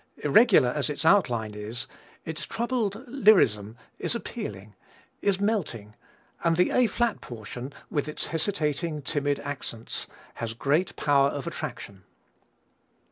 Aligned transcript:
Irregular 0.23 0.69
as 0.69 0.89
its 0.89 1.05
outline 1.05 1.53
is, 1.53 1.85
its 2.25 2.47
troubled 2.47 3.05
lyrism 3.07 3.75
is 3.99 4.15
appealing, 4.15 4.73
is 5.21 5.39
melting, 5.39 5.93
and 6.43 6.57
the 6.57 6.71
A 6.71 6.87
flat 6.87 7.21
portion, 7.21 7.71
with 7.91 8.07
its 8.07 8.25
hesitating, 8.25 9.03
timid 9.03 9.39
accents, 9.41 10.07
has 10.41 10.55
great 10.55 10.95
power 10.95 11.29
of 11.29 11.45
attraction. 11.45 12.03